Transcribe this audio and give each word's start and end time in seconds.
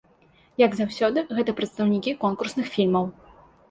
Як 0.65 0.71
заўсёды, 0.79 1.25
гэта 1.41 1.57
прадстаўнікі 1.61 2.19
конкурсных 2.27 2.67
фільмаў. 2.77 3.05